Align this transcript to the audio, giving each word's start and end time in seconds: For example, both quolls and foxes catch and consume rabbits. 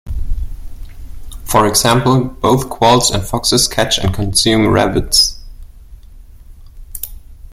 For 1.43 1.67
example, 1.67 2.23
both 2.23 2.69
quolls 2.71 3.11
and 3.11 3.23
foxes 3.23 3.67
catch 3.67 3.99
and 3.99 4.11
consume 4.11 4.65
rabbits. 4.67 5.39